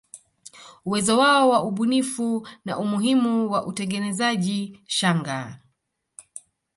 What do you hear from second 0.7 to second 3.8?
Uwezo wao wa ubunifu na umuhimu wa